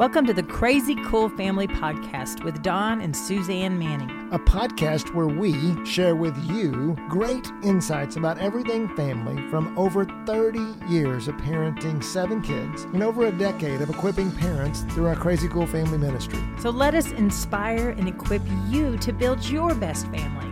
[0.00, 4.30] Welcome to the Crazy Cool Family Podcast with Don and Suzanne Manning.
[4.32, 5.52] A podcast where we
[5.84, 10.58] share with you great insights about everything family from over 30
[10.88, 15.48] years of parenting seven kids and over a decade of equipping parents through our Crazy
[15.48, 16.42] Cool Family ministry.
[16.60, 18.40] So let us inspire and equip
[18.70, 20.46] you to build your best family.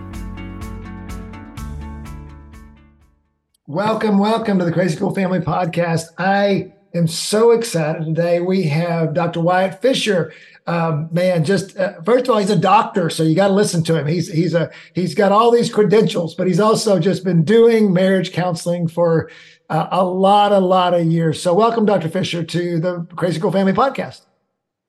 [3.66, 6.08] Welcome, welcome to the Crazy Cool Family Podcast.
[6.18, 8.40] I am so excited today.
[8.40, 9.40] We have Dr.
[9.40, 10.32] Wyatt Fisher.
[10.66, 13.82] Um, man, just uh, first of all, he's a doctor, so you got to listen
[13.84, 14.06] to him.
[14.06, 18.32] He's he's a he's got all these credentials, but he's also just been doing marriage
[18.32, 19.30] counseling for
[19.70, 21.40] uh, a lot, a lot of years.
[21.40, 22.08] So, welcome, Dr.
[22.08, 24.22] Fisher, to the Crazy Cool Family Podcast.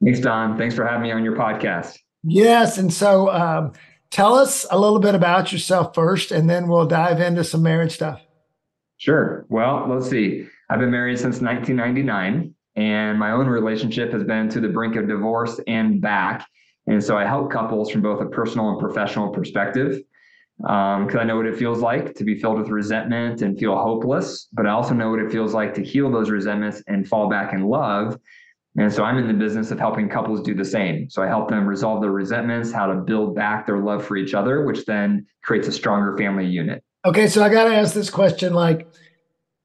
[0.04, 0.58] Thanks, Don.
[0.58, 1.98] Thanks for having me on your podcast.
[2.24, 3.74] Yes, and so um,
[4.10, 7.94] tell us a little bit about yourself first, and then we'll dive into some marriage
[7.94, 8.22] stuff.
[8.98, 9.46] Sure.
[9.50, 10.48] Well, let's see.
[10.70, 15.08] I've been married since 1999, and my own relationship has been to the brink of
[15.08, 16.48] divorce and back.
[16.86, 20.00] And so I help couples from both a personal and professional perspective
[20.58, 23.78] because um, I know what it feels like to be filled with resentment and feel
[23.78, 27.30] hopeless, but I also know what it feels like to heal those resentments and fall
[27.30, 28.20] back in love.
[28.78, 31.10] And so I'm in the business of helping couples do the same.
[31.10, 34.34] So I help them resolve their resentments, how to build back their love for each
[34.34, 36.84] other, which then creates a stronger family unit.
[37.06, 38.88] Okay, so I got to ask this question like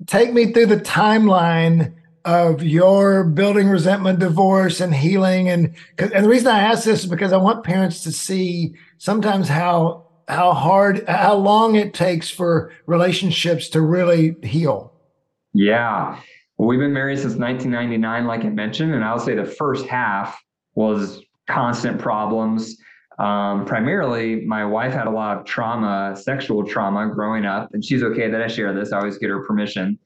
[0.06, 5.48] take me through the timeline of your building resentment, divorce, and healing.
[5.48, 9.48] And and the reason I ask this is because I want parents to see sometimes
[9.48, 14.92] how how hard, how long it takes for relationships to really heal.
[15.52, 16.18] Yeah.
[16.56, 20.40] Well, we've been married since 1999, like I mentioned, and I'll say the first half
[20.74, 22.76] was constant problems.
[23.18, 28.02] Um, primarily, my wife had a lot of trauma, sexual trauma growing up, and she's
[28.02, 28.92] okay that I share this.
[28.92, 29.98] I always get her permission.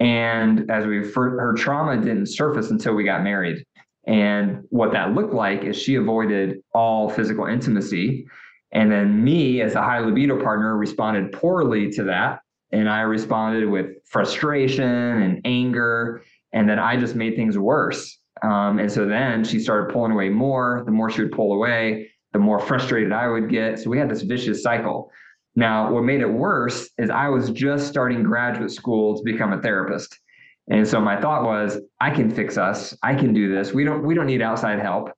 [0.00, 3.64] And as we, her trauma didn't surface until we got married.
[4.06, 8.26] And what that looked like is she avoided all physical intimacy.
[8.72, 12.40] And then me, as a high libido partner, responded poorly to that.
[12.70, 16.22] And I responded with frustration and anger.
[16.52, 18.18] And then I just made things worse.
[18.42, 20.82] Um, and so then she started pulling away more.
[20.86, 23.78] The more she would pull away, the more frustrated I would get.
[23.78, 25.10] So we had this vicious cycle.
[25.56, 29.60] Now, what made it worse is I was just starting graduate school to become a
[29.60, 30.18] therapist.
[30.70, 32.96] And so my thought was, I can fix us.
[33.02, 33.72] I can do this.
[33.72, 35.10] We don't we don't need outside help.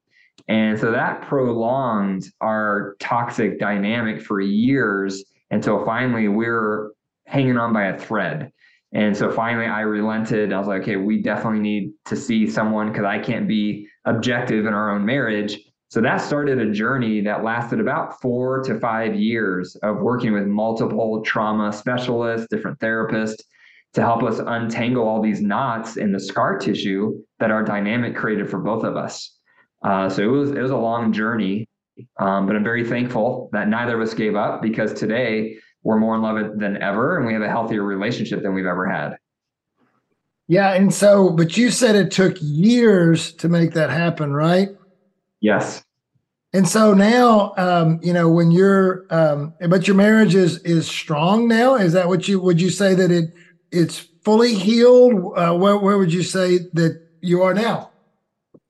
[0.48, 6.92] And so that prolonged our toxic dynamic for years until finally we are
[7.26, 8.52] hanging on by a thread.
[8.92, 10.52] And so finally I relented.
[10.52, 14.66] I was like, okay, we definitely need to see someone because I can't be objective
[14.66, 15.60] in our own marriage.
[15.90, 20.46] So that started a journey that lasted about four to five years of working with
[20.46, 23.42] multiple trauma specialists, different therapists
[23.94, 28.48] to help us untangle all these knots in the scar tissue that our dynamic created
[28.48, 29.36] for both of us.
[29.82, 31.68] Uh, so it was it was a long journey,
[32.20, 36.14] um, but I'm very thankful that neither of us gave up because today we're more
[36.14, 39.16] in love than ever and we have a healthier relationship than we've ever had.
[40.46, 44.68] Yeah, and so but you said it took years to make that happen, right?
[45.40, 45.84] Yes.
[46.52, 51.46] And so now, um, you know, when you're, um, but your marriage is is strong
[51.46, 51.76] now.
[51.76, 53.32] Is that what you would you say that it
[53.70, 55.32] it's fully healed?
[55.36, 57.90] Uh, where where would you say that you are now?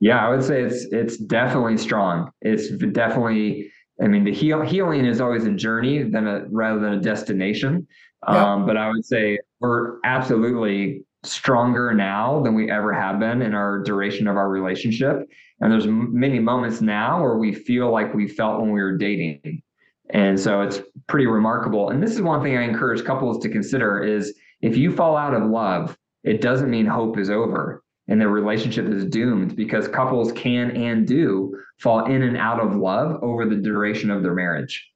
[0.01, 2.31] Yeah, I would say it's it's definitely strong.
[2.43, 3.73] It's definitely.
[4.03, 7.87] I mean, the heal, healing is always a journey than a rather than a destination.
[8.27, 13.55] Um, but I would say we're absolutely stronger now than we ever have been in
[13.55, 15.29] our duration of our relationship.
[15.61, 19.63] And there's many moments now where we feel like we felt when we were dating.
[20.11, 21.91] And so it's pretty remarkable.
[21.91, 25.35] And this is one thing I encourage couples to consider is if you fall out
[25.35, 30.33] of love, it doesn't mean hope is over and the relationship is doomed because couples
[30.33, 34.91] can and do fall in and out of love over the duration of their marriage.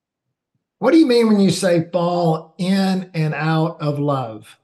[0.80, 4.58] What do you mean when you say fall in and out of love?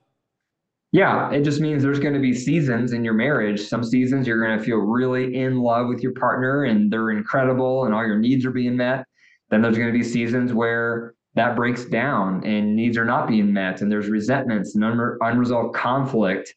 [0.93, 3.61] Yeah, it just means there's going to be seasons in your marriage.
[3.61, 7.85] Some seasons you're going to feel really in love with your partner and they're incredible
[7.85, 9.07] and all your needs are being met.
[9.51, 13.53] Then there's going to be seasons where that breaks down and needs are not being
[13.53, 16.53] met and there's resentments and un- unresolved conflict.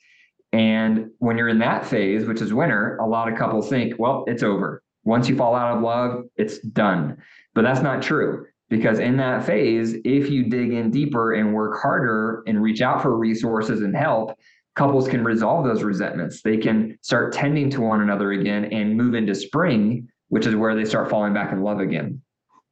[0.52, 4.24] And when you're in that phase, which is winter, a lot of couples think, well,
[4.26, 4.82] it's over.
[5.04, 7.18] Once you fall out of love, it's done.
[7.54, 11.80] But that's not true because in that phase, if you dig in deeper and work
[11.80, 14.36] harder and reach out for resources and help,
[14.76, 16.42] couples can resolve those resentments.
[16.42, 20.74] They can start tending to one another again and move into spring, which is where
[20.74, 22.20] they start falling back in love again.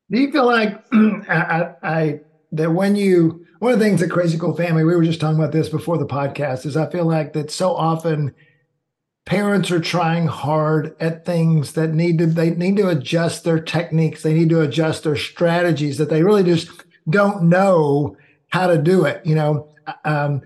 [0.09, 2.19] Do you feel like I, I
[2.53, 5.38] that when you one of the things at Crazy Cool Family, we were just talking
[5.38, 8.33] about this before the podcast, is I feel like that so often
[9.31, 14.23] parents are trying hard at things that need to they need to adjust their techniques.
[14.23, 16.69] They need to adjust their strategies that they really just
[17.09, 18.17] don't know
[18.49, 19.69] how to do it you know?
[20.03, 20.41] Um,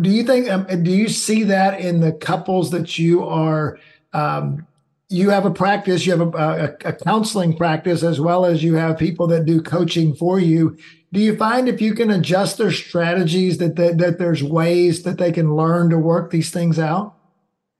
[0.00, 3.78] do you think um, do you see that in the couples that you are
[4.12, 4.66] um,
[5.08, 8.74] you have a practice you have a, a, a, counseling practice as well as you
[8.74, 10.76] have people that do coaching for you?
[11.12, 15.18] Do you find if you can adjust their strategies that that, that there's ways that
[15.18, 17.14] they can learn to work these things out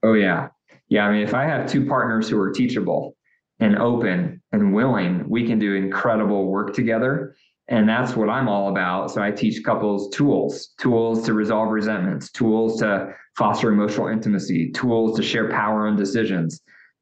[0.03, 0.47] oh yeah
[0.87, 3.15] yeah i mean if i have two partners who are teachable
[3.59, 7.35] and open and willing we can do incredible work together
[7.69, 9.11] and that's what I'm all about.
[9.11, 15.15] So I teach couples tools, tools to resolve resentments, tools to foster emotional intimacy, tools
[15.17, 16.61] to share power and decisions.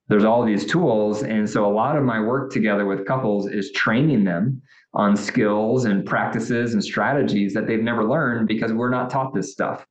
[0.09, 1.23] There's all these tools.
[1.23, 4.61] And so a lot of my work together with couples is training them
[4.93, 9.53] on skills and practices and strategies that they've never learned because we're not taught this
[9.53, 9.85] stuff.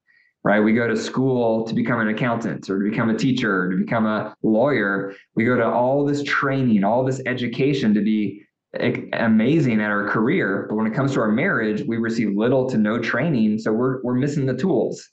[0.46, 0.60] Right.
[0.60, 3.76] We go to school to become an accountant or to become a teacher, or to
[3.76, 5.12] become a lawyer.
[5.34, 8.44] We go to all this training, all this education to be
[8.78, 12.70] eh, amazing at our career, but when it comes to our marriage, we receive little
[12.70, 15.10] to no training, so we're we're missing the tools.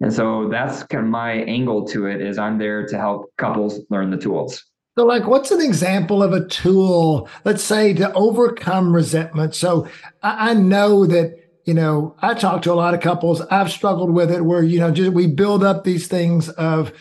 [0.00, 3.80] And so that's kind of my angle to it is I'm there to help couples
[3.90, 4.64] learn the tools.
[4.96, 9.54] So like what's an example of a tool, let's say to overcome resentment?
[9.54, 9.88] So
[10.22, 13.40] I know that you know, I talk to a lot of couples.
[13.42, 16.92] I've struggled with it where, you know, just we build up these things of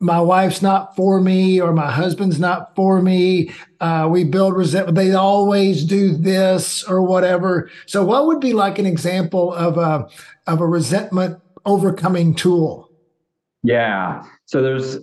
[0.00, 3.50] my wife's not for me or my husband's not for me.
[3.80, 4.96] Uh, we build resentment.
[4.96, 7.70] They always do this or whatever.
[7.86, 10.08] So, what would be like an example of a
[10.46, 12.90] of a resentment overcoming tool?
[13.62, 14.22] Yeah.
[14.44, 14.98] So there's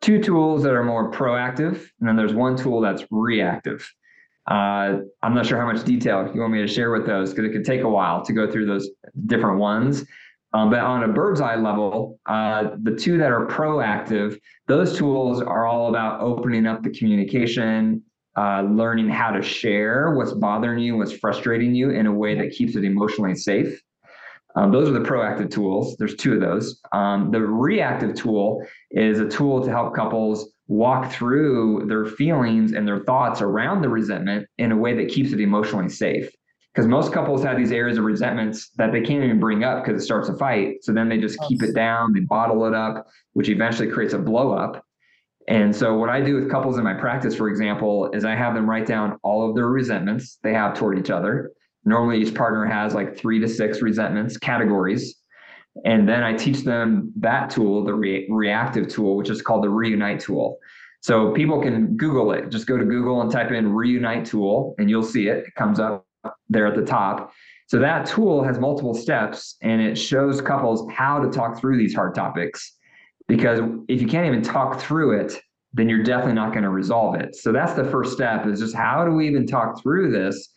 [0.00, 3.88] two tools that are more proactive, and then there's one tool that's reactive.
[4.46, 7.50] Uh, I'm not sure how much detail you want me to share with those because
[7.50, 8.88] it could take a while to go through those
[9.26, 10.04] different ones.
[10.52, 14.38] Um, but on a bird's eye level, uh, the two that are proactive,
[14.68, 18.02] those tools are all about opening up the communication,
[18.38, 22.52] uh, learning how to share what's bothering you, what's frustrating you in a way that
[22.52, 23.80] keeps it emotionally safe.
[24.54, 25.96] Um, those are the proactive tools.
[25.98, 26.80] There's two of those.
[26.92, 32.86] Um, the reactive tool is a tool to help couples walk through their feelings and
[32.86, 36.30] their thoughts around the resentment in a way that keeps it emotionally safe
[36.76, 40.02] because most couples have these areas of resentments that they can't even bring up because
[40.02, 40.84] it starts a fight.
[40.84, 44.18] So then they just keep it down, they bottle it up, which eventually creates a
[44.18, 44.84] blow up.
[45.48, 48.54] And so what I do with couples in my practice, for example, is I have
[48.54, 51.52] them write down all of their resentments they have toward each other.
[51.86, 55.16] Normally each partner has like three to six resentments categories.
[55.84, 59.68] And then I teach them that tool, the re- reactive tool, which is called the
[59.68, 60.58] reunite tool.
[61.00, 62.48] So people can Google it.
[62.48, 65.46] Just go to Google and type in reunite tool and you'll see it.
[65.46, 66.06] It comes up
[66.48, 67.32] there at the top.
[67.68, 71.94] So that tool has multiple steps and it shows couples how to talk through these
[71.94, 72.74] hard topics.
[73.28, 75.34] Because if you can't even talk through it,
[75.72, 77.36] then you're definitely not going to resolve it.
[77.36, 80.52] So that's the first step is just how do we even talk through this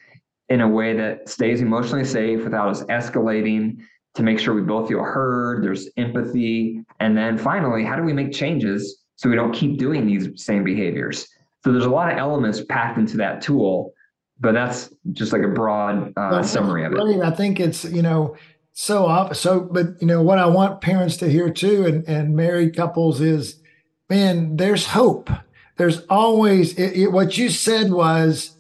[0.50, 3.78] in a way that stays emotionally safe without us escalating
[4.20, 6.84] to make sure we both feel heard, there's empathy.
[7.00, 10.64] And then finally, how do we make changes so we don't keep doing these same
[10.64, 11.28] behaviors?
[11.64, 13.94] So there's a lot of elements packed into that tool
[14.40, 17.22] but that's just like a broad uh, summary of it.
[17.22, 18.36] I think it's you know
[18.74, 22.36] so off so, but you know what I want parents to hear too, and and
[22.36, 23.62] married couples is,
[24.10, 25.30] man, there's hope.
[25.78, 28.56] There's always it, it, what you said was,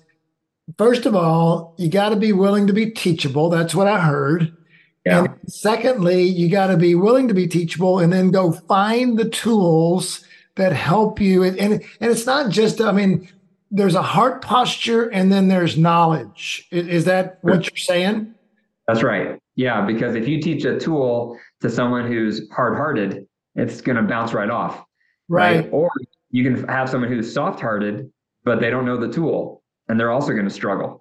[0.77, 3.49] first of all, you got to be willing to be teachable.
[3.49, 4.55] That's what I heard.
[5.09, 5.25] Yeah.
[5.25, 9.29] And secondly, you got to be willing to be teachable, and then go find the
[9.29, 10.23] tools
[10.55, 11.43] that help you.
[11.43, 13.27] And and, and it's not just I mean
[13.71, 16.67] there's a heart posture and then there's knowledge.
[16.71, 18.33] Is, that what you're saying?
[18.87, 19.39] That's right.
[19.55, 24.33] Yeah, because if you teach a tool to someone who's hard-hearted, it's going to bounce
[24.33, 24.83] right off.
[25.27, 25.63] Right.
[25.63, 25.69] right.
[25.71, 25.91] Or
[26.31, 28.11] you can have someone who's soft-hearted,
[28.43, 30.98] but they don't know the tool, and they're also going to struggle.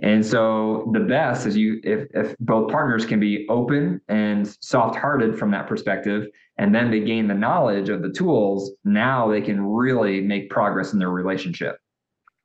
[0.00, 5.38] And so the best is you if if both partners can be open and soft-hearted
[5.38, 9.62] from that perspective, and then they gain the knowledge of the tools, now they can
[9.62, 11.76] really make progress in their relationship.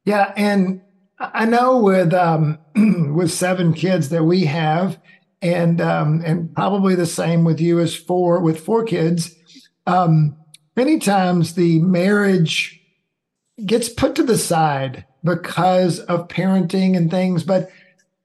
[0.03, 0.81] Yeah, and
[1.19, 2.59] I know with um,
[3.15, 4.99] with seven kids that we have,
[5.41, 9.33] and um, and probably the same with you as four with four kids.
[9.85, 10.35] Um,
[10.75, 12.79] many times the marriage
[13.65, 17.69] gets put to the side because of parenting and things, but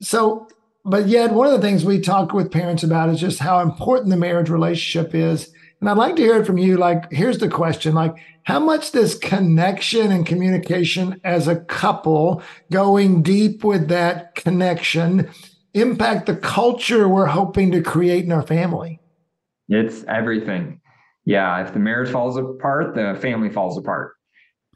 [0.01, 0.49] so
[0.85, 4.11] but yet one of the things we talk with parents about is just how important
[4.11, 6.77] the marriage relationship is and I'd like to hear it from you.
[6.77, 12.41] Like, here's the question: like, how much does connection and communication as a couple,
[12.71, 15.29] going deep with that connection,
[15.75, 19.01] impact the culture we're hoping to create in our family?
[19.69, 20.81] It's everything.
[21.25, 24.13] yeah, if the marriage falls apart, the family falls apart.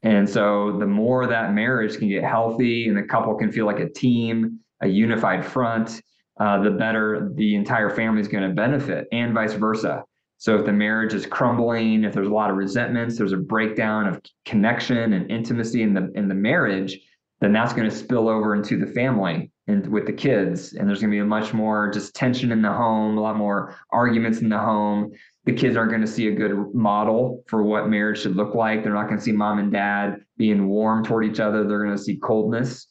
[0.03, 3.81] And so the more that marriage can get healthy and the couple can feel like
[3.81, 6.00] a team, a unified front,
[6.38, 10.05] uh, the better the entire family is going to benefit, and vice versa.
[10.38, 14.07] So if the marriage is crumbling, if there's a lot of resentments, there's a breakdown
[14.07, 17.00] of connection and intimacy in the in the marriage,
[17.41, 20.75] then that's going to spill over into the family and with the kids.
[20.75, 23.76] And there's going to be much more just tension in the home, a lot more
[23.91, 25.12] arguments in the home.
[25.47, 28.83] The kids aren't going to see a good model for what marriage should look like.
[28.83, 31.67] They're not going to see mom and dad being warm toward each other.
[31.67, 32.87] They're going to see coldness.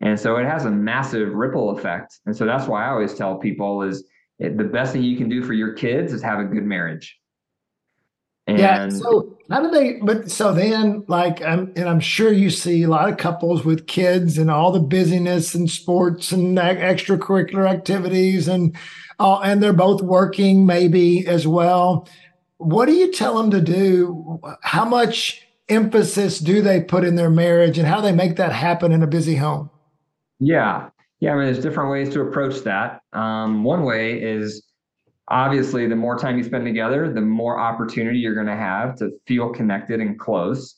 [0.00, 2.18] And so it has a massive ripple effect.
[2.26, 4.04] And so that's why I always tell people is
[4.38, 7.19] it, the best thing you can do for your kids is have a good marriage.
[8.50, 8.88] And yeah.
[8.88, 9.94] So how do they?
[10.02, 13.86] But so then, like, I'm and I'm sure you see a lot of couples with
[13.86, 18.76] kids and all the busyness and sports and extracurricular activities, and
[19.18, 22.08] uh, and they're both working maybe as well.
[22.58, 24.40] What do you tell them to do?
[24.62, 28.92] How much emphasis do they put in their marriage, and how they make that happen
[28.92, 29.70] in a busy home?
[30.40, 30.90] Yeah.
[31.20, 33.02] Yeah, I mean, there's different ways to approach that.
[33.12, 34.62] Um, one way is
[35.30, 39.10] obviously the more time you spend together, the more opportunity you're going to have to
[39.26, 40.76] feel connected and close.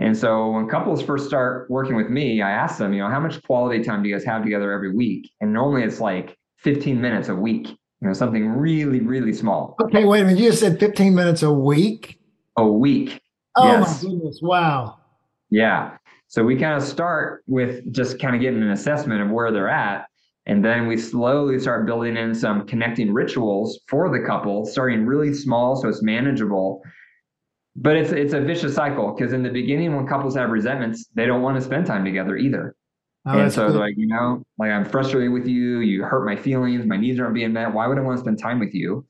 [0.00, 3.20] And so when couples first start working with me, I ask them, you know, how
[3.20, 5.30] much quality time do you guys have together every week?
[5.40, 9.76] And normally it's like 15 minutes a week, you know, something really, really small.
[9.80, 10.40] Okay, wait a minute.
[10.40, 12.18] You just said 15 minutes a week?
[12.56, 13.20] A week.
[13.56, 14.02] Oh yes.
[14.02, 14.40] my goodness.
[14.42, 14.98] Wow.
[15.50, 15.96] Yeah.
[16.26, 19.68] So we kind of start with just kind of getting an assessment of where they're
[19.68, 20.06] at.
[20.46, 25.32] And then we slowly start building in some connecting rituals for the couple, starting really
[25.32, 26.82] small so it's manageable.
[27.76, 31.26] But it's it's a vicious cycle because in the beginning, when couples have resentments, they
[31.26, 32.76] don't want to spend time together either.
[33.24, 36.84] Oh, and so like, you know, like I'm frustrated with you, you hurt my feelings,
[36.84, 37.72] my needs aren't being met.
[37.72, 39.06] Why would I want to spend time with you?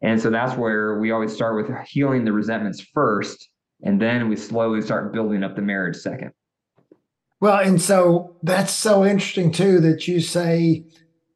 [0.00, 3.50] And so that's where we always start with healing the resentments first,
[3.82, 6.30] and then we slowly start building up the marriage second.
[7.40, 10.84] Well, and so that's so interesting too that you say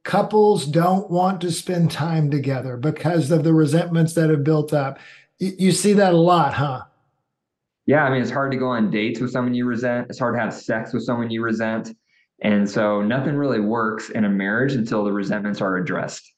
[0.03, 4.99] couples don't want to spend time together because of the resentments that have built up.
[5.39, 6.83] You, see that a lot, huh?
[7.87, 10.07] Yeah, I mean, it's hard to go on dates with someone you resent.
[10.09, 11.97] It's hard to have sex with someone you resent.
[12.43, 16.33] And so nothing really works in a marriage until the resentments are addressed.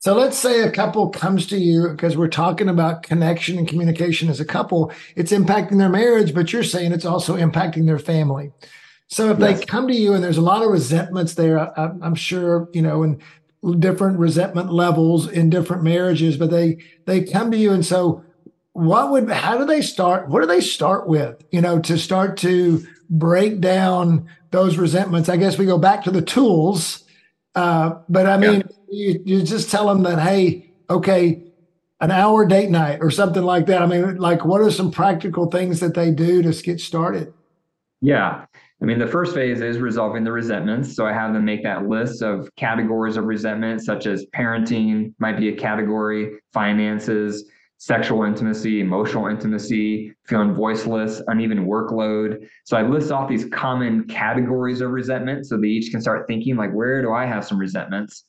[0.00, 4.30] So let's say a couple comes to you because we're talking about connection and communication
[4.30, 4.90] as a couple.
[5.14, 8.50] It's impacting their marriage, but you're saying it's also impacting their family.
[9.08, 9.60] So if yes.
[9.60, 12.80] they come to you and there's a lot of resentments there, I, am sure, you
[12.80, 13.20] know, and
[13.78, 18.24] different resentment levels in different marriages, but they they come to you and so
[18.72, 20.30] what would how do they start?
[20.30, 21.44] What do they start with?
[21.50, 25.28] You know, to start to break down those resentments.
[25.28, 27.04] I guess we go back to the tools
[27.54, 28.76] uh, but I mean, yeah.
[28.90, 31.44] You, you just tell them that, hey, okay,
[32.00, 33.82] an hour date night or something like that.
[33.82, 37.32] I mean, like, what are some practical things that they do to get started?
[38.00, 38.46] Yeah.
[38.82, 40.96] I mean, the first phase is resolving the resentments.
[40.96, 45.38] So I have them make that list of categories of resentment, such as parenting might
[45.38, 47.44] be a category, finances,
[47.76, 52.46] sexual intimacy, emotional intimacy, feeling voiceless, uneven workload.
[52.64, 56.56] So I list off these common categories of resentment so they each can start thinking
[56.56, 58.24] like, where do I have some resentments?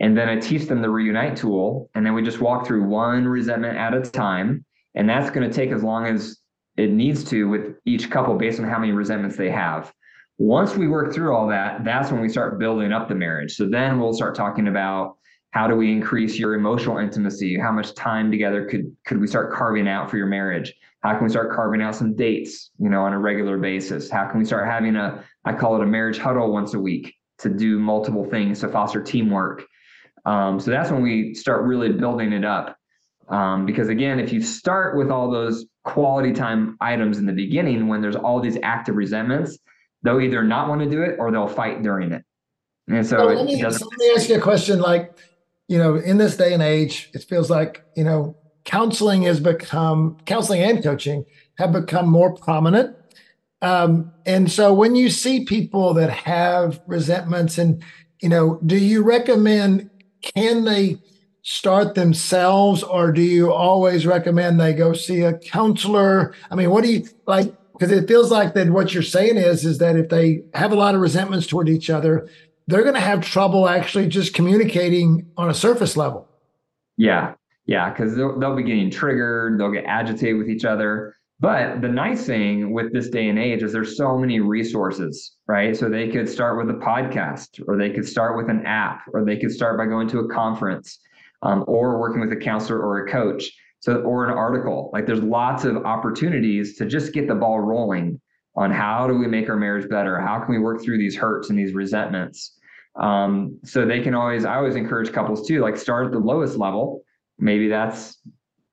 [0.00, 1.90] And then I teach them the reunite tool.
[1.94, 4.64] And then we just walk through one resentment at a time.
[4.94, 6.38] And that's going to take as long as
[6.76, 9.92] it needs to with each couple based on how many resentments they have.
[10.38, 13.56] Once we work through all that, that's when we start building up the marriage.
[13.56, 15.16] So then we'll start talking about
[15.50, 19.52] how do we increase your emotional intimacy how much time together could could we start
[19.52, 23.02] carving out for your marriage how can we start carving out some dates you know
[23.02, 26.18] on a regular basis how can we start having a i call it a marriage
[26.18, 29.64] huddle once a week to do multiple things to foster teamwork
[30.28, 32.76] um, so that's when we start really building it up
[33.28, 37.88] um, because again if you start with all those quality time items in the beginning
[37.88, 39.58] when there's all these active resentments
[40.02, 42.24] they'll either not want to do it or they'll fight during it
[42.88, 45.18] and so, so let, me, let me ask you a question like
[45.68, 50.16] you know, in this day and age, it feels like, you know, counseling has become,
[50.24, 51.24] counseling and coaching
[51.58, 52.96] have become more prominent.
[53.60, 57.82] Um, and so when you see people that have resentments and,
[58.22, 59.90] you know, do you recommend,
[60.22, 60.98] can they
[61.42, 66.34] start themselves or do you always recommend they go see a counselor?
[66.50, 67.54] I mean, what do you like?
[67.72, 70.76] Because it feels like that what you're saying is, is that if they have a
[70.76, 72.28] lot of resentments toward each other,
[72.66, 76.28] they're going to have trouble actually just communicating on a surface level.
[76.96, 77.34] Yeah.
[77.66, 77.94] Yeah.
[77.94, 79.58] Cause they'll, they'll be getting triggered.
[79.58, 81.14] They'll get agitated with each other.
[81.40, 85.76] But the nice thing with this day and age is there's so many resources, right?
[85.76, 89.24] So they could start with a podcast, or they could start with an app, or
[89.24, 90.98] they could start by going to a conference,
[91.42, 93.52] um, or working with a counselor or a coach.
[93.80, 94.90] So or an article.
[94.92, 98.20] Like there's lots of opportunities to just get the ball rolling
[98.56, 100.20] on how do we make our marriage better?
[100.20, 102.58] How can we work through these hurts and these resentments?
[103.00, 106.56] Um, so they can always, I always encourage couples too, like start at the lowest
[106.56, 107.02] level.
[107.38, 108.18] Maybe that's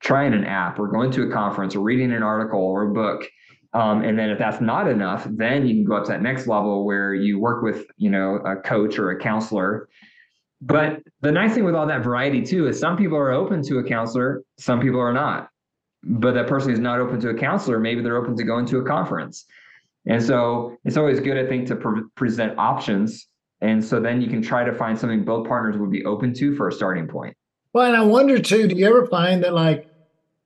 [0.00, 3.26] trying an app or going to a conference or reading an article or a book.
[3.72, 6.46] Um, and then if that's not enough, then you can go up to that next
[6.46, 9.88] level where you work with, you know, a coach or a counselor.
[10.62, 13.78] But the nice thing with all that variety too is some people are open to
[13.78, 15.50] a counselor, some people are not.
[16.02, 18.78] But that person who's not open to a counselor, maybe they're open to going to
[18.78, 19.44] a conference.
[20.06, 23.28] And so it's always good, I think, to pre- present options.
[23.60, 26.54] And so then you can try to find something both partners would be open to
[26.56, 27.36] for a starting point.
[27.76, 29.86] Well, and I wonder too, do you ever find that like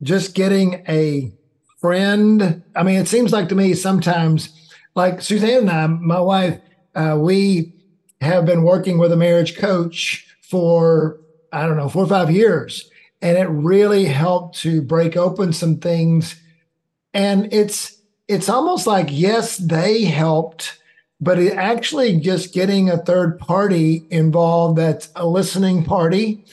[0.03, 1.33] just getting a
[1.79, 2.65] friend?
[2.75, 4.49] I mean, it seems like to me sometimes,
[4.97, 6.59] like Suzanne and I, my wife,
[6.97, 7.73] uh, we
[8.21, 11.21] have been working with a marriage coach for,
[11.53, 12.91] I don't know, four or five years.
[13.23, 16.35] And it really helped to break open some things.
[17.15, 17.97] And it's,
[18.27, 20.81] it's almost like, yes, they helped,
[21.21, 26.45] but it actually just getting a third party involved that's a listening party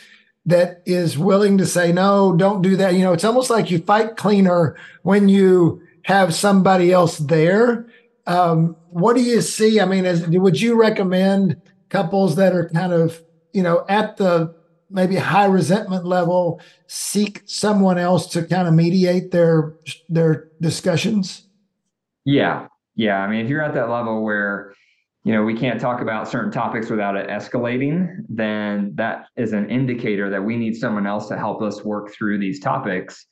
[0.48, 2.94] that is willing to say, no, don't do that.
[2.94, 7.86] You know, it's almost like you fight cleaner when you have somebody else there.
[8.25, 9.80] Um, what do you see?
[9.82, 14.56] I mean, as, would you recommend couples that are kind of, you know, at the
[14.89, 19.75] maybe high resentment level seek someone else to kind of mediate their
[20.08, 21.46] their discussions?
[22.24, 22.68] Yeah.
[22.96, 23.18] Yeah.
[23.18, 24.74] I mean, if you're at that level where,
[25.27, 29.69] you know, we can't talk about certain topics without it escalating, then that is an
[29.69, 33.25] indicator that we need someone else to help us work through these topics.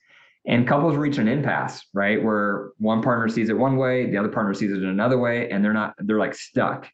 [0.46, 2.22] And couples reach an impasse, right?
[2.22, 5.64] Where one partner sees it one way, the other partner sees it another way, and
[5.64, 6.86] they're not, they're like stuck.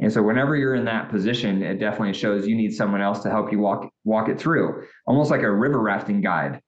[0.00, 3.30] And so whenever you're in that position, it definitely shows you need someone else to
[3.30, 6.60] help you walk walk it through, almost like a river rafting guide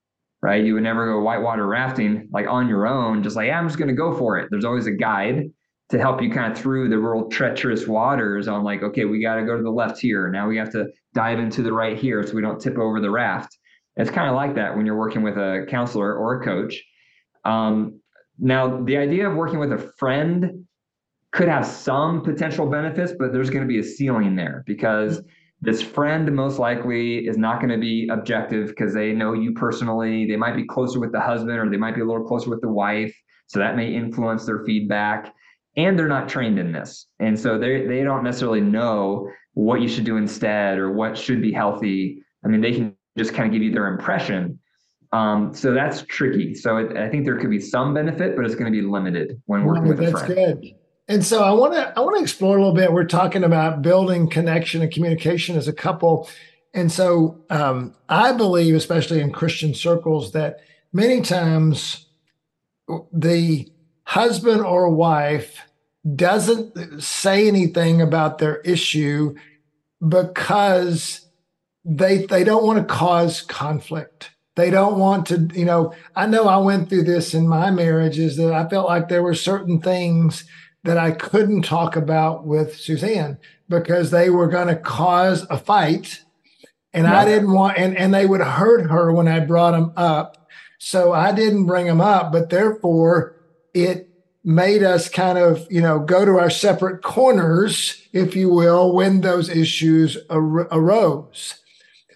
[0.43, 0.65] right?
[0.65, 3.79] You would never go whitewater rafting like on your own, just like, yeah, I'm just
[3.79, 4.49] to go for it.
[4.51, 5.51] There's always a guide
[5.91, 9.35] to help you kind of through the real treacherous waters on like, okay, we got
[9.35, 10.29] to go to the left here.
[10.31, 13.11] Now we have to dive into the right here so we don't tip over the
[13.11, 13.57] raft.
[13.97, 16.81] It's kind of like that when you're working with a counselor or a coach.
[17.45, 18.01] Um,
[18.39, 20.67] now, the idea of working with a friend
[21.33, 25.23] could have some potential benefits, but there's going to be a ceiling there because
[25.61, 30.27] this friend most likely is not going to be objective because they know you personally.
[30.27, 32.63] They might be closer with the husband or they might be a little closer with
[32.63, 33.15] the wife.
[33.47, 35.35] So that may influence their feedback.
[35.77, 37.07] And they're not trained in this.
[37.19, 41.41] And so they they don't necessarily know what you should do instead or what should
[41.41, 42.23] be healthy.
[42.45, 44.59] I mean, they can just kind of give you their impression.
[45.13, 46.55] Um, so that's tricky.
[46.55, 49.43] So it, I think there could be some benefit, but it's going to be limited
[49.47, 50.29] when working with a friend.
[50.29, 50.75] That's good.
[51.09, 52.93] And so I want to I want to explore a little bit.
[52.93, 56.29] We're talking about building connection and communication as a couple,
[56.73, 60.61] and so um, I believe, especially in Christian circles, that
[60.93, 62.07] many times
[63.13, 63.69] the
[64.11, 65.63] husband or wife
[66.17, 69.37] doesn't say anything about their issue
[70.07, 71.29] because
[71.85, 74.33] they they don't want to cause conflict.
[74.57, 78.19] They don't want to, you know, I know I went through this in my marriage
[78.19, 80.45] is that I felt like there were certain things
[80.83, 86.25] that I couldn't talk about with Suzanne because they were going to cause a fight.
[86.93, 87.21] And yeah.
[87.21, 90.49] I didn't want, and, and they would hurt her when I brought them up.
[90.81, 93.37] So I didn't bring them up, but therefore
[93.75, 94.09] it
[94.43, 99.21] made us kind of, you know, go to our separate corners, if you will, when
[99.21, 101.57] those issues ar- arose.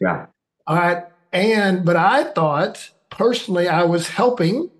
[0.00, 0.26] Yeah.
[0.66, 1.04] All right.
[1.32, 4.70] And, but I thought personally, I was helping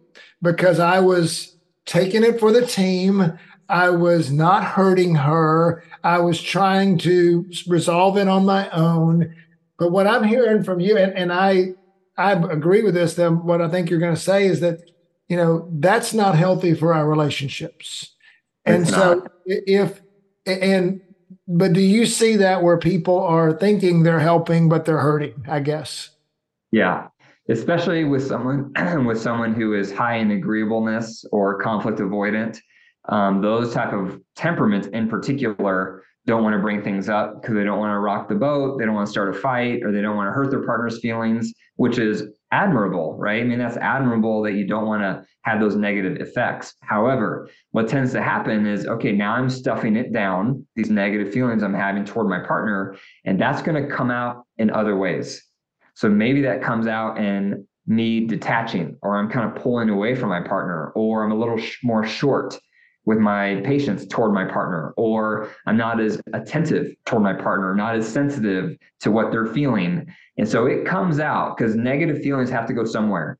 [0.40, 3.38] because I was taking it for the team.
[3.68, 5.84] I was not hurting her.
[6.02, 9.34] I was trying to resolve it on my own.
[9.78, 11.74] But what I'm hearing from you, and, and I
[12.16, 14.78] I agree with this, then what I think you're going to say is that,
[15.28, 18.14] you know, that's not healthy for our relationships.
[18.64, 19.30] And it's so not.
[19.46, 20.02] if
[20.46, 21.00] and
[21.46, 25.60] but do you see that where people are thinking they're helping but they're hurting, I
[25.60, 26.10] guess?
[26.72, 27.08] Yeah.
[27.48, 28.72] Especially with someone
[29.06, 32.58] with someone who is high in agreeableness or conflict avoidant
[33.08, 37.64] um, those type of temperaments in particular don't want to bring things up because they
[37.64, 40.00] don't want to rock the boat they don't want to start a fight or they
[40.00, 43.42] don't want to hurt their partner's feelings which is admirable right?
[43.42, 46.74] I mean that's admirable that you don't want to have those negative effects.
[46.82, 51.62] However what tends to happen is okay now i'm stuffing it down these negative feelings
[51.62, 55.42] i'm having toward my partner and that's going to come out in other ways.
[55.94, 60.28] So maybe that comes out in me detaching or i'm kind of pulling away from
[60.30, 62.58] my partner or i'm a little sh- more short
[63.06, 67.94] with my patience toward my partner, or I'm not as attentive toward my partner, not
[67.96, 70.06] as sensitive to what they're feeling.
[70.38, 73.38] And so it comes out because negative feelings have to go somewhere.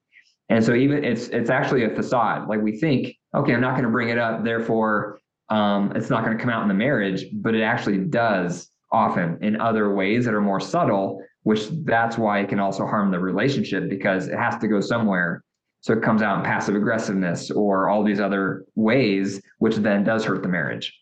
[0.51, 2.49] And so even it's it's actually a facade.
[2.49, 6.25] Like we think, okay, I'm not going to bring it up, therefore um, it's not
[6.25, 10.25] going to come out in the marriage, but it actually does often in other ways
[10.25, 14.39] that are more subtle, which that's why it can also harm the relationship because it
[14.39, 15.43] has to go somewhere.
[15.85, 20.25] So it comes out in passive aggressiveness or all these other ways, which then does
[20.25, 20.99] hurt the marriage.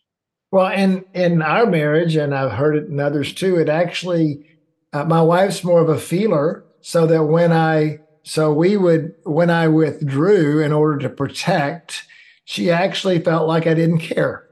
[0.51, 4.45] Well, in in our marriage, and I've heard it in others too, it actually,
[4.91, 9.49] uh, my wife's more of a feeler, so that when I, so we would, when
[9.49, 12.05] I withdrew in order to protect,
[12.43, 14.43] she actually felt like I didn't care.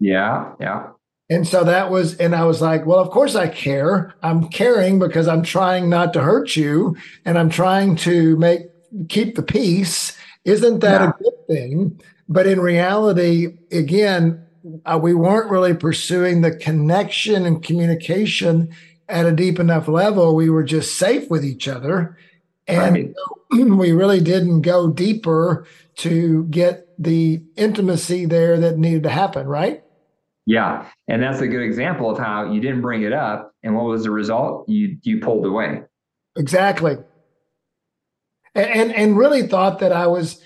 [0.00, 0.88] Yeah, yeah.
[1.28, 4.16] And so that was, and I was like, well, of course I care.
[4.20, 8.62] I'm caring because I'm trying not to hurt you and I'm trying to make,
[9.08, 10.16] keep the peace.
[10.44, 11.08] Isn't that yeah.
[11.10, 12.00] a good thing?
[12.28, 14.46] But in reality, again,
[14.84, 18.70] uh, we weren't really pursuing the connection and communication
[19.08, 20.34] at a deep enough level.
[20.34, 22.16] We were just safe with each other.
[22.66, 23.14] And right.
[23.50, 29.82] we really didn't go deeper to get the intimacy there that needed to happen, right?
[30.46, 33.84] Yeah, and that's a good example of how you didn't bring it up, and what
[33.84, 34.68] was the result?
[34.68, 35.82] You you pulled away.
[36.36, 36.96] Exactly,
[38.54, 40.40] and and, really thought that I was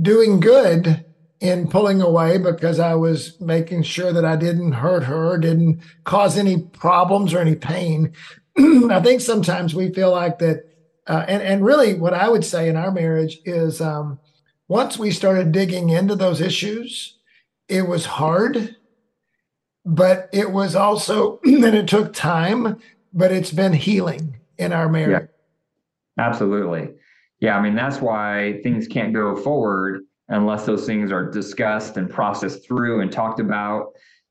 [0.00, 1.04] doing good
[1.40, 6.36] in pulling away because I was making sure that I didn't hurt her, didn't cause
[6.36, 8.12] any problems or any pain.
[8.58, 10.64] I think sometimes we feel like that,
[11.06, 14.18] uh, and and really, what I would say in our marriage is, um,
[14.68, 17.18] once we started digging into those issues,
[17.68, 18.76] it was hard
[19.84, 22.78] but it was also and it took time
[23.12, 25.28] but it's been healing in our marriage.
[26.16, 26.90] Yeah, absolutely
[27.40, 32.08] yeah i mean that's why things can't go forward unless those things are discussed and
[32.08, 33.86] processed through and talked about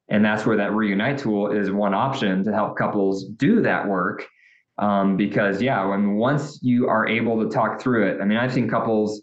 [0.09, 4.25] and that's where that reunite tool is one option to help couples do that work
[4.77, 8.53] um, because yeah when once you are able to talk through it i mean i've
[8.53, 9.21] seen couples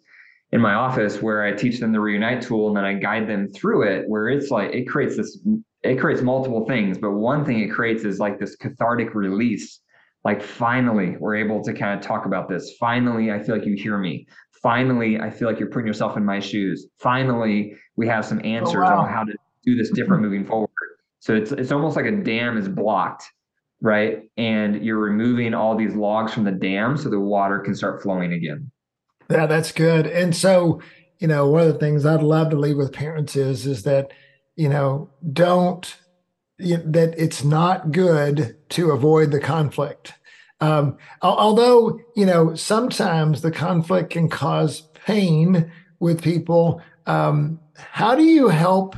[0.53, 3.49] in my office where I teach them the reunite tool and then I guide them
[3.49, 5.39] through it where it's like it creates this
[5.83, 9.81] it creates multiple things, but one thing it creates is like this cathartic release.
[10.27, 12.73] Like finally, we're able to kind of talk about this.
[12.81, 14.27] Finally, I feel like you hear me.
[14.61, 16.89] Finally, I feel like you're putting yourself in my shoes.
[16.99, 19.03] Finally, we have some oh, answers oh, wow.
[19.03, 19.33] on how to
[19.65, 20.69] do this different moving forward.
[21.21, 23.23] So it's it's almost like a dam is blocked,
[23.81, 24.29] right?
[24.37, 28.33] And you're removing all these logs from the dam so the water can start flowing
[28.33, 28.69] again.
[29.31, 30.09] Yeah, that's good.
[30.09, 30.81] And so,
[31.21, 34.11] you know, one of the things I'd love to leave with parents is is that
[34.57, 35.97] you know, don't
[36.59, 40.15] that it's not good to avoid the conflict.
[40.61, 46.81] Um, although you know sometimes the conflict can cause pain with people.
[47.07, 48.97] Um, how do you help?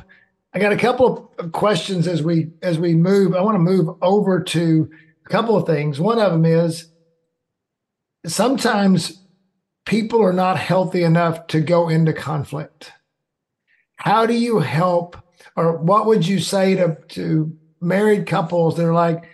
[0.55, 3.35] I got a couple of questions as we as we move.
[3.35, 4.91] I want to move over to
[5.27, 6.01] a couple of things.
[6.01, 6.91] One of them is
[8.27, 9.25] sometimes
[9.85, 12.93] people are not healthy enough to go into conflict.
[13.97, 15.17] How do you help
[15.59, 18.77] or what would you say to to married couples?
[18.77, 19.25] That are like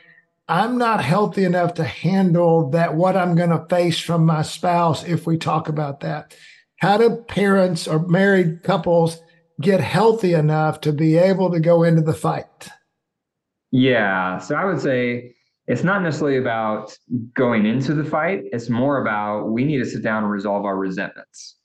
[0.46, 5.02] i'm not healthy enough to handle that what i'm going to face from my spouse
[5.04, 6.34] if we talk about that.
[6.76, 9.22] How do parents or married couples
[9.60, 12.68] get healthy enough to be able to go into the fight?
[13.70, 15.34] Yeah so i would say
[15.66, 16.94] it's not necessarily about
[17.32, 18.42] going into the fight.
[18.52, 21.56] It's more about we need to sit down and resolve our resentments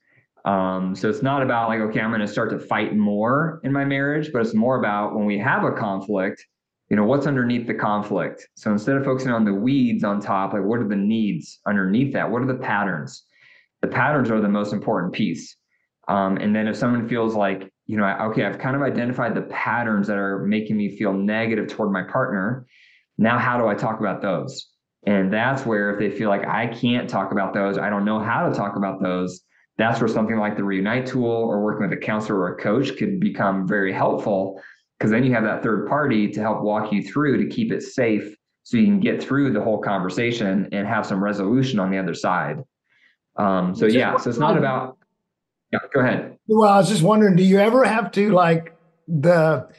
[0.45, 3.71] um, so it's not about like, okay, I'm going to start to fight more in
[3.71, 6.45] my marriage, but it's more about when we have a conflict,
[6.89, 8.47] you know, what's underneath the conflict.
[8.55, 12.13] So instead of focusing on the weeds on top, like what are the needs underneath
[12.13, 12.29] that?
[12.29, 13.23] What are the patterns?
[13.81, 15.55] The patterns are the most important piece.
[16.07, 19.43] Um, and then if someone feels like, you know, okay, I've kind of identified the
[19.43, 22.65] patterns that are making me feel negative toward my partner.
[23.17, 24.69] Now, how do I talk about those?
[25.05, 28.19] And that's where if they feel like I can't talk about those, I don't know
[28.19, 29.41] how to talk about those,
[29.79, 32.97] that's where something like the Reunite tool or working with a counselor or a coach
[32.97, 34.61] could become very helpful
[34.97, 37.81] because then you have that third party to help walk you through to keep it
[37.81, 41.97] safe so you can get through the whole conversation and have some resolution on the
[41.97, 42.61] other side.
[43.37, 44.97] Um, so yeah, so it's not about
[45.71, 46.37] yeah, go ahead.
[46.47, 48.75] Well, I was just wondering, do you ever have to like
[49.07, 49.69] the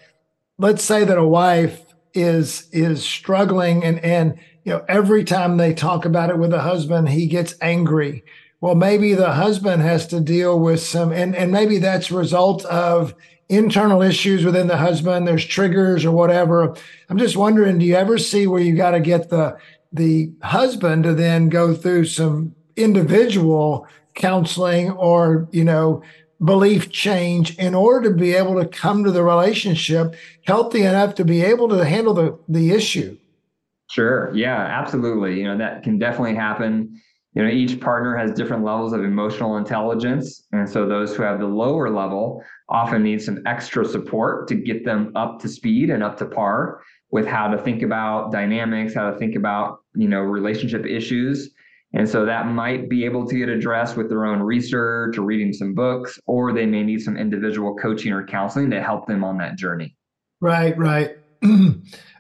[0.57, 1.85] let's say that a wife
[2.15, 6.61] is is struggling and and you know every time they talk about it with a
[6.61, 8.25] husband he gets angry
[8.61, 12.65] well, maybe the husband has to deal with some, and, and maybe that's a result
[12.67, 13.15] of
[13.49, 15.27] internal issues within the husband.
[15.27, 16.77] There's triggers or whatever.
[17.09, 19.59] I'm just wondering, do you ever see where you got to get the
[19.93, 26.03] the husband to then go through some individual counseling or you know
[26.45, 30.15] belief change in order to be able to come to the relationship
[30.47, 33.17] healthy enough to be able to handle the the issue
[33.91, 37.01] sure yeah absolutely you know that can definitely happen
[37.35, 41.39] you know each partner has different levels of emotional intelligence and so those who have
[41.39, 46.03] the lower level often need some extra support to get them up to speed and
[46.03, 50.21] up to par with how to think about dynamics how to think about you know
[50.21, 51.51] relationship issues.
[51.93, 55.53] And so that might be able to get addressed with their own research or reading
[55.53, 59.39] some books or they may need some individual coaching or counseling to help them on
[59.39, 59.97] that journey.
[60.41, 61.17] Right right.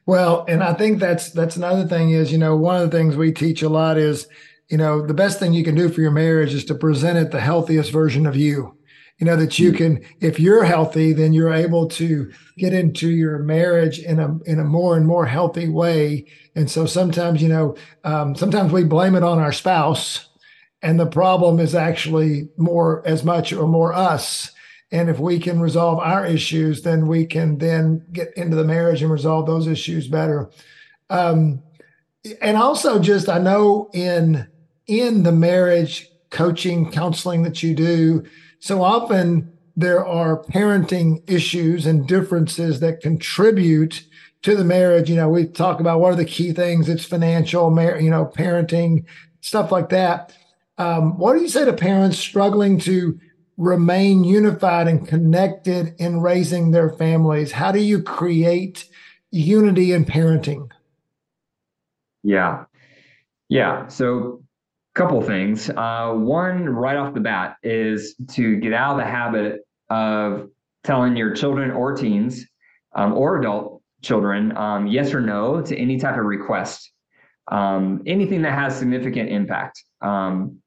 [0.06, 3.16] Well and i think that's that's another thing is you know one of the things
[3.16, 4.26] we teach a lot is
[4.70, 7.32] you know, the best thing you can do for your marriage is to present it
[7.32, 8.76] the healthiest version of you.
[9.18, 13.40] You know, that you can, if you're healthy, then you're able to get into your
[13.40, 16.24] marriage in a in a more and more healthy way.
[16.54, 20.30] And so sometimes, you know, um, sometimes we blame it on our spouse,
[20.80, 24.52] and the problem is actually more as much or more us.
[24.90, 29.02] And if we can resolve our issues, then we can then get into the marriage
[29.02, 30.50] and resolve those issues better.
[31.10, 31.62] Um,
[32.40, 34.46] and also, just I know in
[34.90, 38.24] in the marriage coaching, counseling that you do,
[38.58, 44.04] so often there are parenting issues and differences that contribute
[44.42, 45.08] to the marriage.
[45.08, 46.88] You know, we talk about what are the key things.
[46.88, 49.04] It's financial, you know, parenting,
[49.40, 50.34] stuff like that.
[50.76, 53.18] Um, what do you say to parents struggling to
[53.56, 57.52] remain unified and connected in raising their families?
[57.52, 58.88] How do you create
[59.30, 60.70] unity in parenting?
[62.22, 62.64] Yeah.
[63.48, 63.88] Yeah.
[63.88, 64.39] So
[65.00, 65.70] couple things.
[65.70, 70.50] Uh, one, right off the bat, is to get out of the habit of
[70.84, 72.44] telling your children or teens
[72.94, 76.92] um, or adult children um, yes or no to any type of request,
[77.50, 79.82] um, anything that has significant impact.
[80.02, 80.58] Um,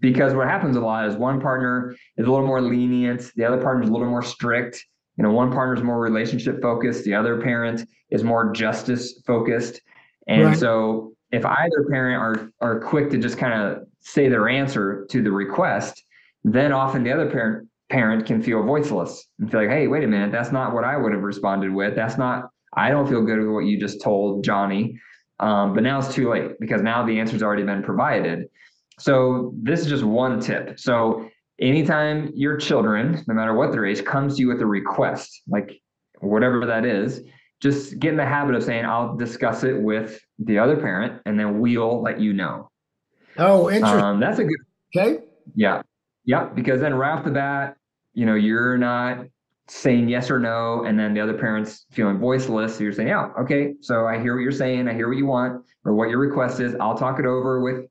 [0.00, 3.60] because what happens a lot is one partner is a little more lenient, the other
[3.60, 4.82] partner is a little more strict.
[5.18, 9.82] You know, one partner is more relationship focused, the other parent is more justice focused.
[10.26, 10.56] And right.
[10.56, 15.22] so if either parent are are quick to just kind of say their answer to
[15.22, 16.04] the request,
[16.44, 20.06] then often the other parent parent can feel voiceless and feel like, hey, wait a
[20.06, 21.94] minute, that's not what I would have responded with.
[21.94, 22.50] That's not.
[22.74, 24.98] I don't feel good with what you just told Johnny.
[25.40, 28.48] Um, but now it's too late because now the answer's already been provided.
[28.98, 30.78] So this is just one tip.
[30.78, 31.28] So
[31.60, 35.80] anytime your children, no matter what their age, comes to you with a request, like
[36.20, 37.22] whatever that is,
[37.62, 41.38] just get in the habit of saying, I'll discuss it with the other parent and
[41.38, 42.68] then we'll let you know.
[43.38, 44.00] Oh, interesting.
[44.00, 44.58] Um, that's a good.
[44.94, 45.24] Okay.
[45.54, 45.82] Yeah.
[46.24, 46.46] Yeah.
[46.46, 47.76] Because then right off the bat,
[48.14, 49.26] you know, you're not
[49.68, 52.76] saying yes or no, and then the other parent's feeling voiceless.
[52.76, 53.74] So you're saying, yeah, okay.
[53.80, 54.88] So I hear what you're saying.
[54.88, 56.74] I hear what you want or what your request is.
[56.80, 57.86] I'll talk it over with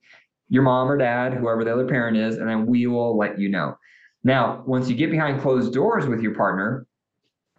[0.50, 3.50] your mom or dad, whoever the other parent is, and then we will let you
[3.50, 3.76] know.
[4.24, 6.86] Now, once you get behind closed doors with your partner,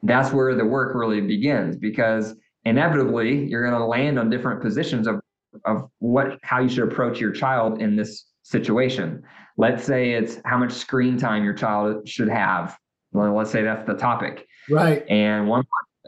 [0.02, 2.34] that's where the work really begins because
[2.64, 5.20] inevitably you're going to land on different positions of
[5.64, 9.22] of what how you should approach your child in this situation.
[9.58, 12.76] Let's say it's how much screen time your child should have.
[13.12, 14.46] Well, let's say that's the topic.
[14.70, 15.04] Right.
[15.08, 15.64] And one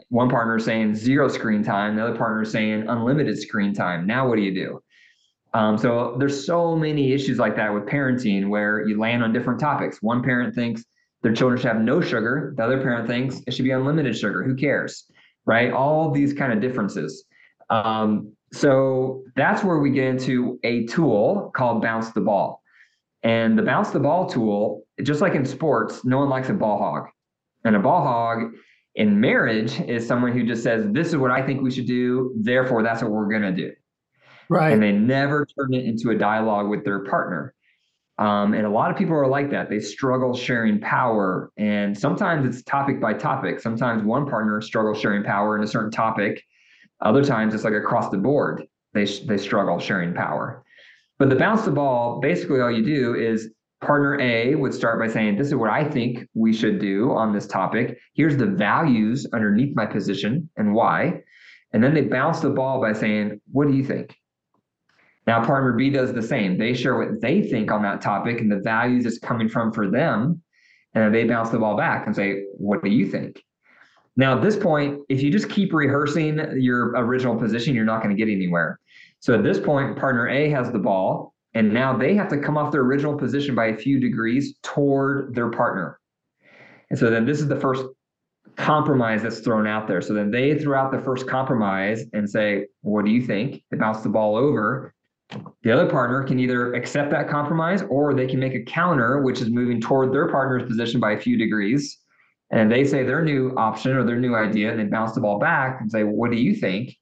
[0.09, 4.05] one partner is saying zero screen time, the other partner is saying unlimited screen time.
[4.05, 4.81] Now what do you do?
[5.53, 9.59] Um, so there's so many issues like that with parenting where you land on different
[9.59, 10.01] topics.
[10.01, 10.83] One parent thinks
[11.25, 12.53] their children should have no sugar.
[12.55, 14.43] The other parent thinks it should be unlimited sugar.
[14.43, 15.05] Who cares?
[15.47, 15.73] Right?
[15.73, 17.25] All these kind of differences.
[17.71, 22.61] Um, so that's where we get into a tool called bounce the ball.
[23.23, 26.77] And the bounce the ball tool, just like in sports, no one likes a ball
[26.77, 27.07] hog.
[27.63, 28.53] And a ball hog
[28.93, 32.35] in marriage is someone who just says, This is what I think we should do.
[32.39, 33.71] Therefore, that's what we're going to do.
[34.47, 34.73] Right.
[34.73, 37.55] And they never turn it into a dialogue with their partner.
[38.17, 39.69] Um, and a lot of people are like that.
[39.69, 41.51] They struggle sharing power.
[41.57, 43.59] And sometimes it's topic by topic.
[43.59, 46.41] Sometimes one partner struggles sharing power in a certain topic.
[47.01, 50.63] Other times it's like across the board, they, they struggle sharing power.
[51.19, 53.49] But the bounce the ball, basically all you do is
[53.81, 57.33] partner A would start by saying, This is what I think we should do on
[57.33, 57.99] this topic.
[58.13, 61.21] Here's the values underneath my position and why.
[61.73, 64.15] And then they bounce the ball by saying, What do you think?
[65.27, 66.57] Now, partner B does the same.
[66.57, 69.89] They share what they think on that topic and the values it's coming from for
[69.89, 70.41] them.
[70.93, 73.43] And they bounce the ball back and say, What do you think?
[74.17, 78.15] Now, at this point, if you just keep rehearsing your original position, you're not going
[78.15, 78.79] to get anywhere.
[79.19, 82.57] So at this point, partner A has the ball, and now they have to come
[82.57, 85.99] off their original position by a few degrees toward their partner.
[86.89, 87.83] And so then this is the first
[88.55, 90.01] compromise that's thrown out there.
[90.01, 93.63] So then they throw out the first compromise and say, What do you think?
[93.69, 94.93] They bounce the ball over.
[95.63, 99.41] The other partner can either accept that compromise or they can make a counter, which
[99.41, 101.97] is moving toward their partner's position by a few degrees.
[102.51, 105.39] And they say their new option or their new idea, and they bounce the ball
[105.39, 106.95] back and say, What do you think?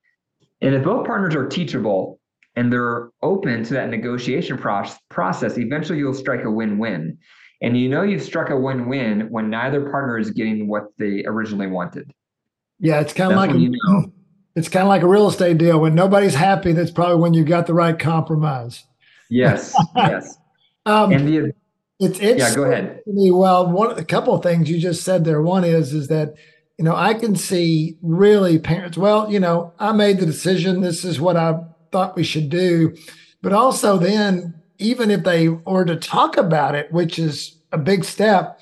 [0.62, 2.20] And if both partners are teachable,
[2.56, 7.18] and they're open to that negotiation process, eventually you'll strike a win-win.
[7.62, 11.68] And you know you've struck a win-win when neither partner is getting what they originally
[11.68, 12.12] wanted.
[12.80, 14.12] Yeah, it's kind of like a, you know.
[14.56, 15.80] It's kind of like a real estate deal.
[15.80, 18.84] When nobody's happy, that's probably when you've got the right compromise.
[19.30, 20.38] Yes, yes.
[20.86, 21.54] um, and the
[22.00, 22.56] it's it's yeah.
[22.56, 23.02] Go ahead.
[23.06, 25.42] Well, one a couple of things you just said there.
[25.42, 26.36] One is is that
[26.78, 28.98] you know I can see really parents.
[28.98, 30.82] Well, you know, I made the decision.
[30.82, 31.60] This is what I
[31.92, 32.96] thought we should do,
[33.42, 38.04] but also then even if they were to talk about it, which is a big
[38.04, 38.60] step,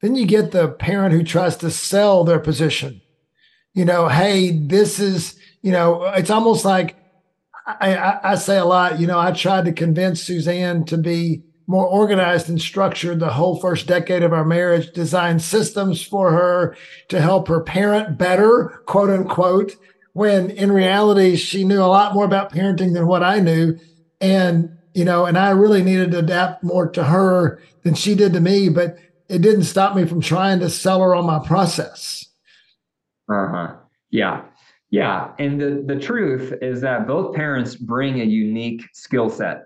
[0.00, 3.00] then you get the parent who tries to sell their position.
[3.78, 6.96] You know, hey, this is, you know, it's almost like
[7.64, 11.44] I, I, I say a lot, you know, I tried to convince Suzanne to be
[11.68, 16.76] more organized and structured the whole first decade of our marriage, design systems for her
[17.06, 19.76] to help her parent better, quote unquote,
[20.12, 23.78] when in reality, she knew a lot more about parenting than what I knew.
[24.20, 28.32] And you know, and I really needed to adapt more to her than she did
[28.32, 32.27] to me, but it didn't stop me from trying to sell her on my process.
[33.28, 33.74] Uh-huh.
[34.10, 34.44] Yeah.
[34.90, 35.32] Yeah.
[35.38, 39.64] And the, the truth is that both parents bring a unique skill set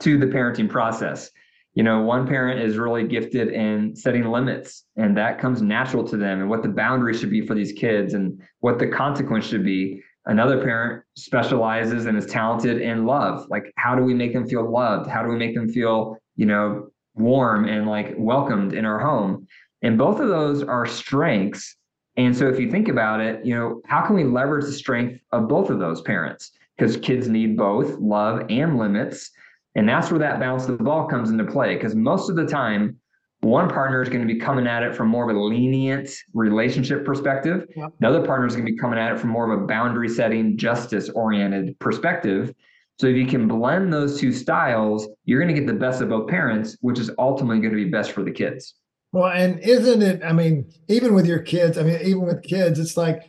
[0.00, 1.30] to the parenting process.
[1.74, 6.16] You know, one parent is really gifted in setting limits, and that comes natural to
[6.16, 9.64] them, and what the boundaries should be for these kids, and what the consequence should
[9.64, 10.00] be.
[10.26, 13.46] Another parent specializes and is talented in love.
[13.50, 15.10] Like, how do we make them feel loved?
[15.10, 19.46] How do we make them feel, you know, warm and like welcomed in our home?
[19.82, 21.76] And both of those are strengths.
[22.16, 25.20] And so, if you think about it, you know, how can we leverage the strength
[25.32, 26.52] of both of those parents?
[26.76, 29.30] Because kids need both love and limits.
[29.74, 31.74] And that's where that bounce the ball comes into play.
[31.74, 32.96] Because most of the time,
[33.40, 37.04] one partner is going to be coming at it from more of a lenient relationship
[37.04, 37.66] perspective.
[37.76, 37.92] Yep.
[38.00, 40.08] The other partner is going to be coming at it from more of a boundary
[40.08, 42.54] setting, justice oriented perspective.
[43.00, 46.08] So if you can blend those two styles, you're going to get the best of
[46.08, 48.74] both parents, which is ultimately going to be best for the kids.
[49.14, 50.22] Well, and isn't it?
[50.24, 53.22] I mean, even with your kids, I mean, even with kids, it's like,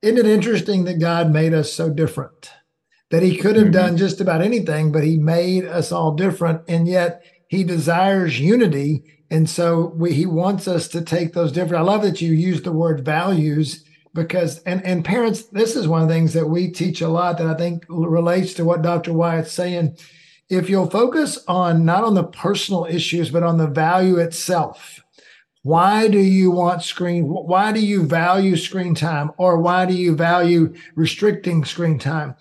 [0.00, 2.50] isn't it interesting that God made us so different?
[3.10, 3.72] That He could have mm-hmm.
[3.72, 6.62] done just about anything, but He made us all different.
[6.68, 11.82] And yet He desires unity and so we, he wants us to take those different.
[11.82, 16.02] I love that you use the word values because, and, and parents, this is one
[16.02, 19.12] of the things that we teach a lot that I think relates to what Dr.
[19.12, 19.96] Wyatt's saying.
[20.48, 25.00] If you'll focus on not on the personal issues, but on the value itself,
[25.64, 27.24] why do you want screen?
[27.24, 32.36] Why do you value screen time or why do you value restricting screen time?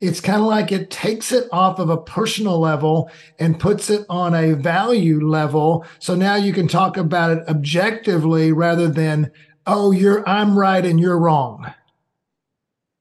[0.00, 4.06] it's kind of like it takes it off of a personal level and puts it
[4.08, 5.84] on a value level.
[5.98, 9.32] So now you can talk about it objectively rather than,
[9.66, 11.72] oh, you're I'm right and you're wrong.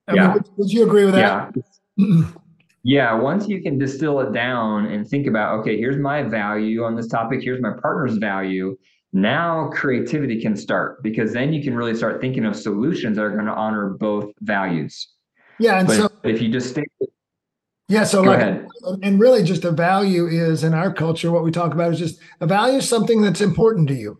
[0.08, 0.24] I yeah.
[0.24, 1.54] Mean, would, would, you agree with that?
[1.98, 2.24] Yeah.
[2.84, 3.14] yeah.
[3.14, 7.08] Once you can distill it down and think about, okay, here's my value on this
[7.08, 8.76] topic, here's my partner's value.
[9.14, 13.32] Now creativity can start because then you can really start thinking of solutions that are
[13.32, 15.08] going to honor both values.
[15.60, 16.84] Yeah, and but so if you just stay.
[17.90, 18.68] Yeah, so like, ahead.
[19.02, 21.32] and really, just a value is in our culture.
[21.32, 24.20] What we talk about is just a value is something that's important to you.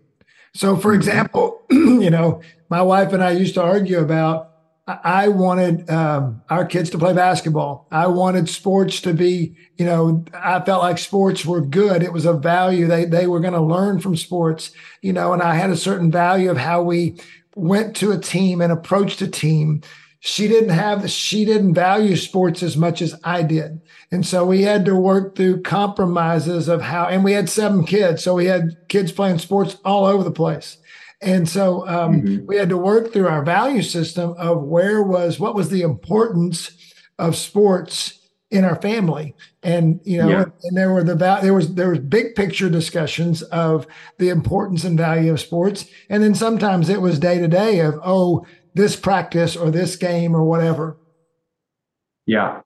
[0.54, 1.00] So, for mm-hmm.
[1.00, 4.47] example, you know, my wife and I used to argue about.
[4.88, 7.88] I wanted um, our kids to play basketball.
[7.92, 12.04] I wanted sports to be, you know, I felt like sports were good.
[12.04, 12.88] It was a value.
[12.88, 14.72] They they were going to learn from sports,
[15.02, 17.20] you know, and I had a certain value of how we
[17.56, 19.82] went to a team and approached a team
[20.20, 23.82] she didn't have she didn't value sports as much as I did.
[24.12, 28.24] And so we had to work through compromises of how and we had seven kids.
[28.24, 30.78] So we had kids playing sports all over the place.
[31.22, 32.46] And so um, mm-hmm.
[32.46, 36.72] we had to work through our value system of where was what was the importance
[37.18, 38.14] of sports
[38.50, 40.46] in our family and you know yeah.
[40.64, 43.86] and there were the there was there was big picture discussions of
[44.20, 48.00] the importance and value of sports and then sometimes it was day to day of
[48.06, 48.46] oh
[48.78, 50.98] this practice or this game or whatever.
[52.26, 52.62] Yeah.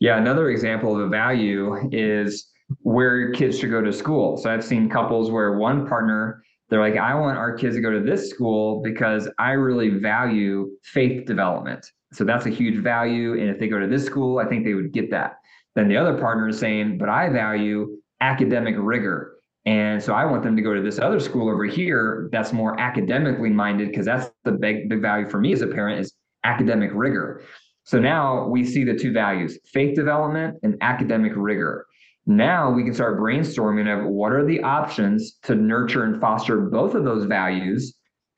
[0.00, 0.16] Yeah.
[0.16, 2.48] Another example of a value is
[2.82, 4.38] where kids should go to school.
[4.38, 7.90] So I've seen couples where one partner, they're like, I want our kids to go
[7.90, 11.84] to this school because I really value faith development.
[12.12, 13.40] So that's a huge value.
[13.40, 15.34] And if they go to this school, I think they would get that.
[15.74, 19.36] Then the other partner is saying, but I value academic rigor.
[19.66, 22.78] And so I want them to go to this other school over here that's more
[22.80, 26.14] academically minded because that's the big big value for me as a parent is
[26.44, 27.42] academic rigor.
[27.84, 31.86] So now we see the two values, faith development and academic rigor.
[32.26, 36.94] Now we can start brainstorming of what are the options to nurture and foster both
[36.94, 37.94] of those values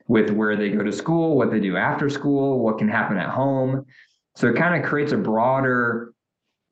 [0.07, 3.29] with where they go to school, what they do after school, what can happen at
[3.29, 3.85] home.
[4.35, 6.13] So it kind of creates a broader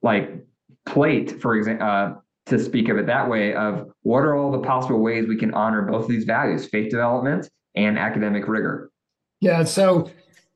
[0.01, 0.45] like
[0.86, 2.14] plate, for example, uh,
[2.47, 5.53] to speak of it that way, of what are all the possible ways we can
[5.53, 8.89] honor both of these values, faith development and academic rigor.
[9.39, 9.64] Yeah.
[9.64, 10.09] So,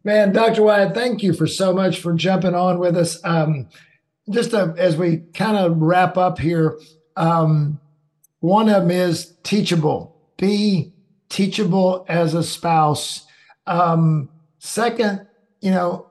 [0.04, 0.64] man, Dr.
[0.64, 3.24] Wyatt, thank you for so much for jumping on with us.
[3.24, 3.68] Um,
[4.30, 6.80] just uh, as we kind of wrap up here,
[7.16, 7.80] um,
[8.40, 10.16] one of them is teachable.
[10.38, 10.94] Be
[11.30, 13.26] teachable as a spouse.
[13.68, 15.28] Um, second,
[15.62, 16.10] you know,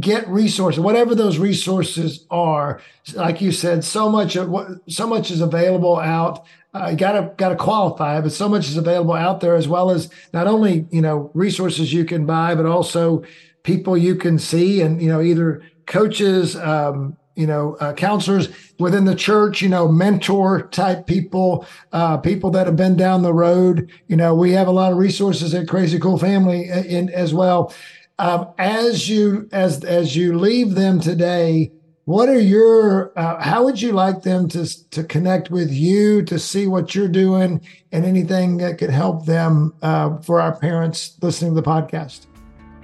[0.00, 2.80] get resources, whatever those resources are.
[3.14, 6.46] Like you said, so much of what so much is available out.
[6.74, 10.46] Uh, gotta gotta qualify, but so much is available out there as well as not
[10.46, 13.24] only you know resources you can buy, but also
[13.62, 19.04] people you can see and you know either coaches, um, you know, uh, counselors within
[19.04, 23.90] the church, you know, mentor type people, uh, people that have been down the road.
[24.08, 27.32] You know, we have a lot of resources at Crazy Cool Family uh, in, as
[27.32, 27.72] well.
[28.18, 31.70] Um, as you as as you leave them today,
[32.06, 36.38] what are your uh, how would you like them to to connect with you to
[36.38, 37.60] see what you're doing
[37.92, 42.24] and anything that could help them uh, for our parents listening to the podcast?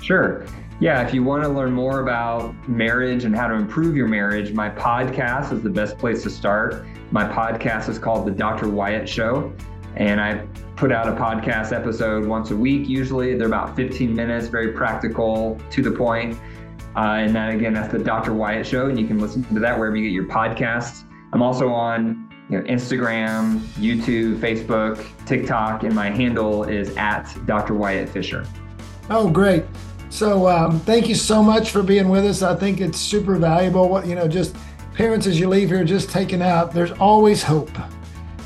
[0.02, 0.44] Sure.
[0.82, 4.52] Yeah, if you want to learn more about marriage and how to improve your marriage,
[4.52, 6.84] my podcast is the best place to start.
[7.12, 8.68] My podcast is called The Dr.
[8.68, 9.52] Wyatt Show,
[9.94, 12.88] and I put out a podcast episode once a week.
[12.88, 16.36] Usually, they're about 15 minutes, very practical, to the point.
[16.96, 18.34] Uh, and that again, that's the Dr.
[18.34, 21.04] Wyatt Show, and you can listen to that wherever you get your podcasts.
[21.32, 27.74] I'm also on you know, Instagram, YouTube, Facebook, TikTok, and my handle is at Dr.
[27.74, 28.44] Wyatt Fisher.
[29.10, 29.64] Oh, great.
[30.12, 32.42] So um, thank you so much for being with us.
[32.42, 33.88] I think it's super valuable.
[33.88, 34.54] What you know, just
[34.92, 36.70] parents as you leave here, just taking out.
[36.70, 37.70] There's always hope.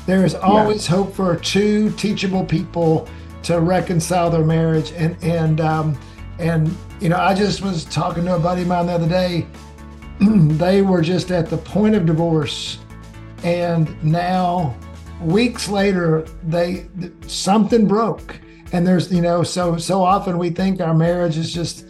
[0.05, 0.95] There is always yeah.
[0.95, 3.09] hope for two teachable people
[3.43, 4.93] to reconcile their marriage.
[4.93, 5.99] And and um,
[6.39, 9.45] and you know, I just was talking to a buddy of mine the other day.
[10.21, 12.79] they were just at the point of divorce,
[13.43, 14.73] and now
[15.19, 16.87] weeks later, they
[17.27, 18.39] something broke
[18.73, 21.85] and there's you know so so often we think our marriage is just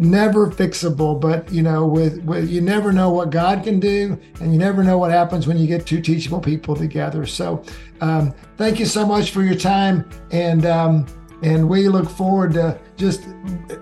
[0.00, 4.50] never fixable but you know with, with you never know what god can do and
[4.52, 7.26] you never know what happens when you get two teachable people together.
[7.26, 7.62] So
[8.00, 11.06] um, thank you so much for your time and um,
[11.42, 13.26] and we look forward to just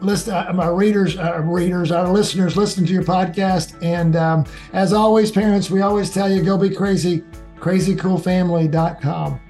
[0.00, 3.80] listen uh, my readers our readers our listeners listen to your podcast.
[3.82, 7.22] And um, as always parents we always tell you go be crazy
[7.60, 9.40] crazycoolfamily.com